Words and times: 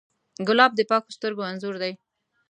ګلاب 0.47 0.71
د 0.75 0.81
پاکو 0.89 1.15
سترګو 1.17 1.47
انځور 1.49 1.75
دی. 1.83 1.93